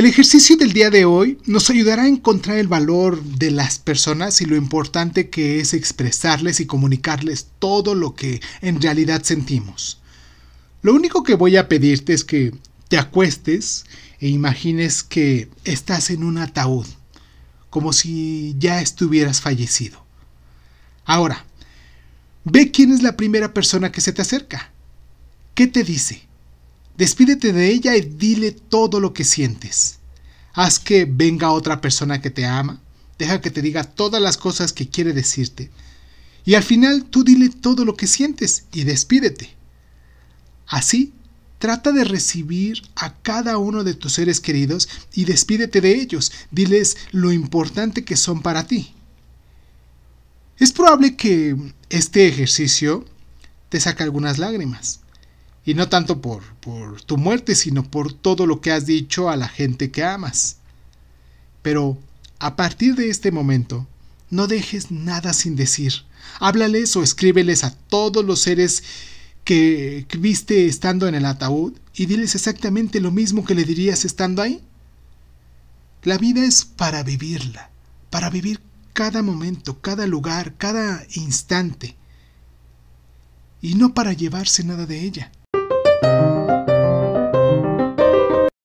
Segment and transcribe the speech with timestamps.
[0.00, 4.40] El ejercicio del día de hoy nos ayudará a encontrar el valor de las personas
[4.40, 10.00] y lo importante que es expresarles y comunicarles todo lo que en realidad sentimos.
[10.80, 12.54] Lo único que voy a pedirte es que
[12.88, 13.84] te acuestes
[14.20, 16.86] e imagines que estás en un ataúd,
[17.68, 20.02] como si ya estuvieras fallecido.
[21.04, 21.44] Ahora,
[22.44, 24.72] ve quién es la primera persona que se te acerca.
[25.52, 26.29] ¿Qué te dice?
[27.00, 30.00] Despídete de ella y dile todo lo que sientes.
[30.52, 32.78] Haz que venga otra persona que te ama.
[33.18, 35.70] Deja que te diga todas las cosas que quiere decirte.
[36.44, 39.56] Y al final tú dile todo lo que sientes y despídete.
[40.66, 41.14] Así,
[41.58, 46.30] trata de recibir a cada uno de tus seres queridos y despídete de ellos.
[46.50, 48.92] Diles lo importante que son para ti.
[50.58, 51.56] Es probable que
[51.88, 53.06] este ejercicio
[53.70, 55.00] te saque algunas lágrimas.
[55.64, 59.36] Y no tanto por, por tu muerte, sino por todo lo que has dicho a
[59.36, 60.56] la gente que amas.
[61.62, 61.98] Pero
[62.38, 63.86] a partir de este momento,
[64.30, 65.92] no dejes nada sin decir.
[66.38, 68.82] Háblales o escríbeles a todos los seres
[69.44, 74.42] que viste estando en el ataúd y diles exactamente lo mismo que le dirías estando
[74.42, 74.62] ahí.
[76.02, 77.70] La vida es para vivirla,
[78.08, 78.60] para vivir
[78.94, 81.96] cada momento, cada lugar, cada instante,
[83.60, 85.32] y no para llevarse nada de ella.